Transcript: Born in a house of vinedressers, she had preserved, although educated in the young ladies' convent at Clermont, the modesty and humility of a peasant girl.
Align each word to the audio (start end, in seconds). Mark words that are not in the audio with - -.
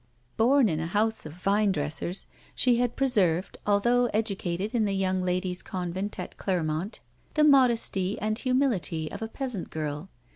Born 0.35 0.67
in 0.67 0.79
a 0.79 0.87
house 0.87 1.27
of 1.27 1.33
vinedressers, 1.43 2.25
she 2.55 2.77
had 2.77 2.95
preserved, 2.95 3.59
although 3.67 4.07
educated 4.07 4.73
in 4.73 4.85
the 4.85 4.95
young 4.95 5.21
ladies' 5.21 5.61
convent 5.61 6.17
at 6.17 6.37
Clermont, 6.37 7.01
the 7.35 7.43
modesty 7.43 8.17
and 8.19 8.39
humility 8.39 9.11
of 9.11 9.21
a 9.21 9.27
peasant 9.27 9.69
girl. 9.69 10.09